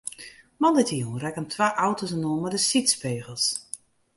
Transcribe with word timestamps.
Moandeitejûn 0.59 1.21
rekken 1.23 1.45
twa 1.51 1.67
auto's 1.85 2.13
inoar 2.17 2.39
mei 2.41 2.51
de 2.53 2.59
sydspegels. 2.69 3.45